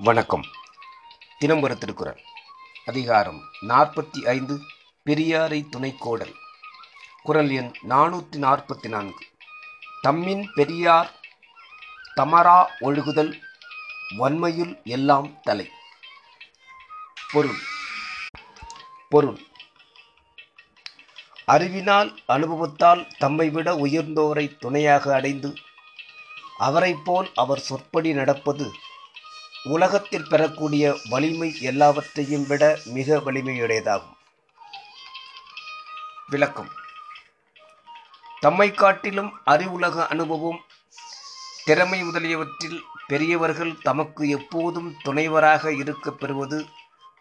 [0.00, 0.42] வணக்கம்.
[1.38, 2.22] தினம் திருக்குறள்.
[2.86, 4.60] அதிகாரம் நாற்பத்தி ஐந்து
[5.06, 6.34] பெரியாரை துணைக்கோடல்
[7.22, 9.26] குரல் எண் நானூற்றி நாற்பத்தி நான்கு.
[10.08, 11.10] தம்மின் பெரியார்
[12.16, 13.40] தமரா ஒழுகுதல்
[14.16, 15.70] வன்மையுள் எல்லாம் தலை.
[17.32, 17.58] பொருள்.
[19.08, 19.40] பொருள்.
[21.44, 25.54] அறிவினால் அனுபவத்தால் தம்மை விட உயர்ந்தோரை துணையாக அடைந்து
[26.58, 28.72] அவரைப் போல் அவர் சொற்படி நடப்பது
[29.68, 34.16] உலகத்தில் பெறக்கூடிய வலிமை எல்லாவற்றையும் விட மிக வலிமையுடையதாகும்.
[36.26, 36.68] விளக்கம்.
[38.40, 40.60] தம்மை காட்டிலும் அறிவுலக அனுபவம்
[41.64, 46.66] திறமை முதலியவற்றில் பெரியவர்கள் தமக்கு எப்போதும் துணைவராக இருக்கப் பெறுவது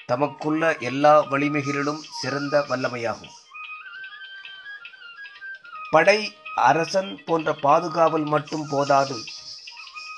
[0.08, 3.36] தமக்குள்ள எல்லா வலிமைகளிலும் சிறந்த வல்லமையாகும்.
[5.92, 9.24] படை அரசன் போன்ற பாதுகாவல் மட்டும் போதாது.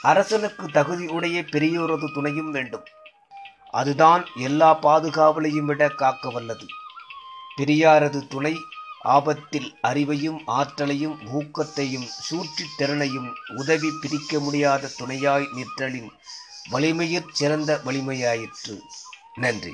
[0.01, 2.83] அரசனுக்கு தகுதி உடைய பெரியோரது துணையும் வேண்டும்.
[3.71, 6.65] அதுதான் எல்லா பாதுகாவலையும் விட காக்க வல்லது.
[7.57, 8.57] பெரியாரது துணை
[9.01, 16.11] ஆபத்தில் அறிவையும் ஆற்றலையும் ஊக்கத்தையும் சூழ்ச்சித் திறனையும் உதவி பிரிக்க முடியாத துணையாய் நிற்றலின்
[16.71, 18.79] வலிமையிற் சிறந்த வலிமையாயிற்று.
[19.33, 19.73] நன்றி.